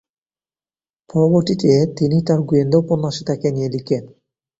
পরবর্তীতে 1.09 1.69
তিনি 1.97 2.17
তার 2.27 2.39
গোয়েন্দা 2.41 2.77
উপন্যাসে 2.83 3.23
তাকে 3.29 3.47
নিয়ে 3.55 3.69
লিখেন। 3.75 4.03